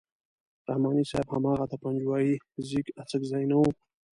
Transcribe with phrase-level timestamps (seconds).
[0.69, 2.33] رحماني صاحب هماغه د پنجوایي
[2.67, 3.69] زېږ اڅکزی نه وو.